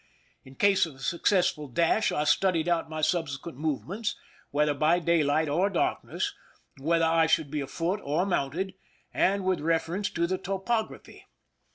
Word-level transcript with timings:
In 0.43 0.55
case 0.55 0.87
of 0.87 0.95
a 0.95 0.99
successful 0.99 1.67
dash, 1.67 2.11
I 2.11 2.23
studied 2.23 2.67
out 2.67 2.89
my 2.89 3.01
subsequent 3.01 3.59
movements, 3.59 4.15
whether 4.49 4.73
by 4.73 4.97
daylight 4.97 5.47
or 5.47 5.69
darkness, 5.69 6.33
whether 6.79 7.05
I 7.05 7.27
should 7.27 7.51
be 7.51 7.61
afoot 7.61 7.99
or 8.03 8.25
mounted, 8.25 8.73
and 9.13 9.45
with 9.45 9.61
reference 9.61 10.09
to 10.09 10.25
the 10.25 10.39
topography. 10.39 11.27